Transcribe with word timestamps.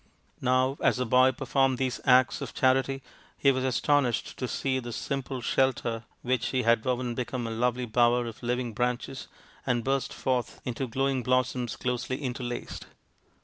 Now 0.41 0.77
as 0.81 0.97
the 0.97 1.05
boy 1.05 1.31
performed 1.31 1.77
these 1.77 2.01
acts 2.05 2.41
of 2.41 2.55
charity 2.55 3.03
he 3.37 3.51
was 3.51 3.63
astonished 3.63 4.35
to 4.39 4.47
see 4.47 4.79
the 4.79 4.91
simple 4.91 5.41
shelter 5.41 6.05
which 6.23 6.47
he 6.47 6.63
had 6.63 6.83
woven 6.83 7.13
become 7.13 7.45
a 7.45 7.51
lovely 7.51 7.85
bower 7.85 8.25
of 8.25 8.41
living 8.41 8.73
branches 8.73 9.27
which 9.65 9.83
burst 9.83 10.11
forth 10.11 10.59
into 10.65 10.87
glowing 10.87 11.21
blossoms 11.21 11.75
closely 11.75 12.19
interlaced. 12.19 12.87